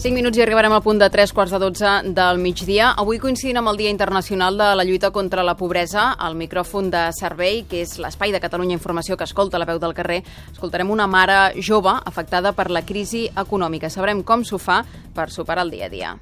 [0.00, 2.94] 5 minuts i arribarem al punt de 3 quarts de 12 del migdia.
[3.02, 7.02] Avui coincidint amb el Dia Internacional de la lluita contra la pobresa, el micròfon de
[7.12, 10.22] servei, que és l'espai de Catalunya Informació que escolta la veu del carrer,
[10.54, 13.92] escoltarem una mare jove afectada per la crisi econòmica.
[13.92, 14.80] Sabrem com s'ho fa
[15.12, 16.16] per superar el dia a dia.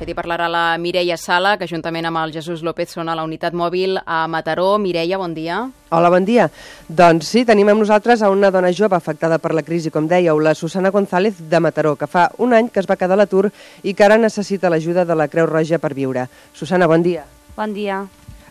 [0.00, 3.24] Fet, hi parlarà la Mireia Sala, que juntament amb el Jesús López són a la
[3.26, 4.78] unitat mòbil a Mataró.
[4.80, 5.58] Mireia, bon dia.
[5.92, 6.46] Hola, bon dia.
[6.88, 10.40] Doncs sí, tenim amb nosaltres a una dona jove afectada per la crisi, com dèieu,
[10.40, 13.50] la Susana González de Mataró, que fa un any que es va quedar a l'atur
[13.82, 16.24] i que ara necessita l'ajuda de la Creu Roja per viure.
[16.54, 17.26] Susana, bon dia.
[17.58, 18.00] Bon dia.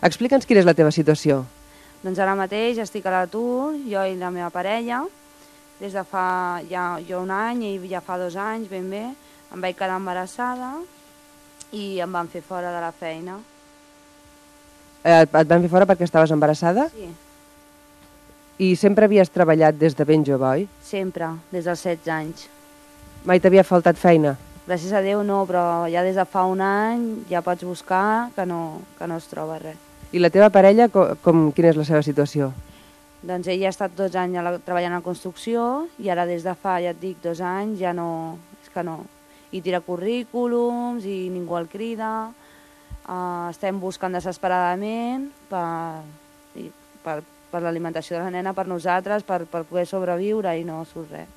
[0.06, 1.42] Explica'ns quina és la teva situació.
[2.04, 5.02] Doncs ara mateix estic a l'atur, jo i la meva parella,
[5.82, 9.04] des de fa ja, jo un any i ja fa dos anys ben bé,
[9.50, 10.76] em vaig quedar embarassada
[11.72, 13.38] i em van fer fora de la feina.
[15.04, 17.06] Eh, et van fer fora perquè estaves embarassada Sí,
[18.60, 20.66] i sempre havies treballat des de ben jove, oi?
[20.84, 22.48] sempre, des dels 16 anys.
[23.24, 24.34] Mai t'havia faltat feina.
[24.66, 28.44] Gràcies a Déu no, però ja des de fa un any ja pots buscar que
[28.46, 29.78] no, que no es troba res.
[30.12, 32.50] I la teva parella, com, com, quina és la seva situació?
[33.22, 36.92] Doncs ella ha estat dos anys treballant a construcció i ara des de fa, ja
[36.92, 38.38] et dic, dos anys ja no...
[38.60, 38.98] És que no.
[39.50, 42.30] I tira currículums i ningú el crida.
[43.10, 46.04] Uh, estem buscant desesperadament per,
[47.02, 47.16] per,
[47.50, 51.36] per l'alimentació de la nena, per nosaltres, per, per poder sobreviure i no surt res.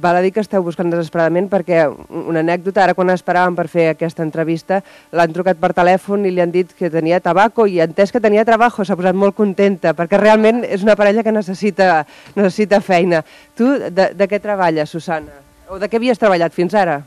[0.00, 3.88] Val a dir que esteu buscant desesperadament perquè una anècdota, ara quan esperàvem per fer
[3.90, 4.78] aquesta entrevista,
[5.12, 8.46] l'han trucat per telèfon i li han dit que tenia tabaco i entès que tenia
[8.46, 12.04] trabajo, s'ha posat molt contenta perquè realment és una parella que necessita,
[12.38, 13.24] necessita feina.
[13.58, 15.42] Tu de, de què treballes, Susana?
[15.68, 17.02] O de què havies treballat fins ara?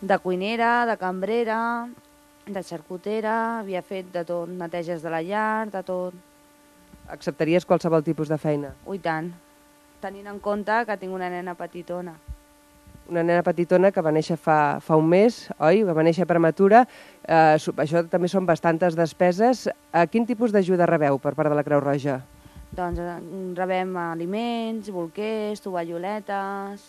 [0.00, 1.88] De cuinera, de cambrera,
[2.46, 6.14] de xarcutera, havia fet de tot, neteges de la llar, de tot.
[7.12, 8.72] Acceptaries qualsevol tipus de feina?
[8.88, 9.28] Ui, tant.
[10.00, 12.14] Tenint en compte que tinc una nena petitona.
[13.10, 15.82] Una nena petitona que va néixer fa, fa un mes, oi?
[15.84, 16.86] Va néixer prematura.
[17.26, 19.66] Eh, això també són bastantes despeses.
[19.68, 22.22] Eh, quin tipus d'ajuda rebeu per part de la Creu Roja?
[22.72, 23.18] Doncs eh,
[23.58, 26.88] rebem aliments, bolquers, tovalloletes...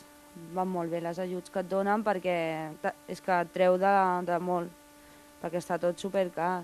[0.56, 2.36] Van molt bé les ajuts que et donen perquè
[3.12, 3.96] és que et treu de,
[4.28, 4.72] de molt,
[5.42, 6.62] perquè està tot supercar.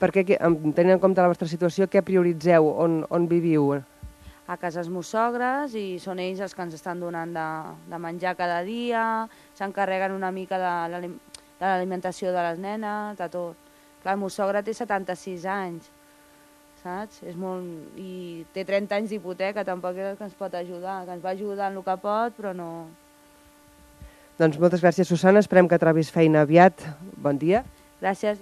[0.00, 2.66] Perquè, tenint en compte la vostra situació, què prioritzeu?
[2.84, 3.72] On, on viviu?
[4.44, 7.46] A casa els meus sogres i són ells els que ens estan donant de,
[7.88, 9.04] de menjar cada dia,
[9.56, 11.08] s'encarreguen una mica de
[11.64, 13.56] de l'alimentació de les nenes, de tot.
[14.02, 15.88] Clar, el meu sogre té 76 anys,
[16.84, 17.22] saps?
[17.26, 17.64] És molt...
[17.98, 21.32] I té 30 anys d'hipoteca, tampoc és el que ens pot ajudar, que ens va
[21.34, 22.70] ajudar en el que pot, però no...
[24.38, 25.38] Doncs moltes gràcies, Susana.
[25.42, 26.82] Esperem que trobis feina aviat.
[27.22, 27.62] Bon dia.
[28.02, 28.40] Gràcies.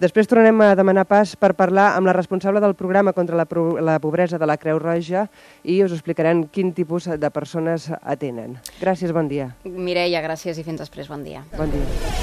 [0.00, 3.78] Després tornarem a demanar pas per parlar amb la responsable del programa contra la, pro-
[3.80, 5.22] la pobresa de la Creu Roja
[5.64, 8.58] i us explicaran quin tipus de persones atenen.
[8.80, 9.54] Gràcies, bon dia.
[9.64, 11.08] Mireia, gràcies i fins després.
[11.08, 11.44] Bon dia.
[11.56, 12.12] Bon dia.